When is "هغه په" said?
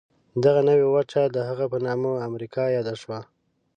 1.49-1.77